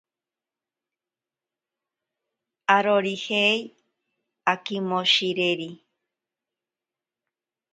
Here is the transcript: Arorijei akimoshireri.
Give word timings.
Arorijei 2.75 3.57
akimoshireri. 4.53 5.69